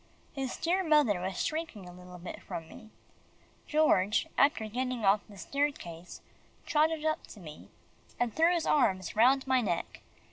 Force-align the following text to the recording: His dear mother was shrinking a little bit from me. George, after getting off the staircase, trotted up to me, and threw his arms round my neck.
His 0.33 0.57
dear 0.57 0.83
mother 0.83 1.19
was 1.21 1.45
shrinking 1.45 1.87
a 1.87 1.93
little 1.93 2.17
bit 2.17 2.41
from 2.41 2.67
me. 2.67 2.89
George, 3.67 4.25
after 4.35 4.65
getting 4.67 5.05
off 5.05 5.21
the 5.29 5.37
staircase, 5.37 6.21
trotted 6.65 7.05
up 7.05 7.27
to 7.27 7.39
me, 7.39 7.69
and 8.19 8.33
threw 8.35 8.51
his 8.51 8.65
arms 8.65 9.15
round 9.15 9.45
my 9.45 9.61
neck. 9.61 10.01